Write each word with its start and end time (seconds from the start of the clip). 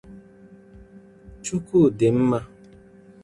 Chukwu 1.45 1.77
dị 1.97 2.07
mma 2.17 2.39